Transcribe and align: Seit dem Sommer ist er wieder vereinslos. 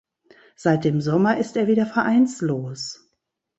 Seit 0.55 0.83
dem 0.83 0.99
Sommer 0.99 1.37
ist 1.37 1.55
er 1.55 1.67
wieder 1.67 1.85
vereinslos. 1.85 3.07